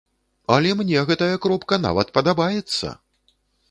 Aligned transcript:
Але 0.55 0.71
мне 0.79 1.05
гэтая 1.11 1.29
кропка 1.45 1.81
нават 1.87 2.07
падабаецца! 2.19 2.87